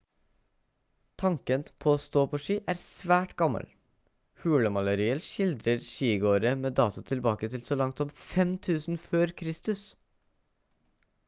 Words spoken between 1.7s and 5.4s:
på å stå på ski er svært gammel hulemalerier